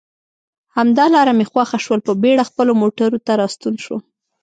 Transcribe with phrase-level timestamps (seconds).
[0.75, 4.01] همدا لار مې خوښه شول، په بېړه خپلو موټرو ته راستون شوم.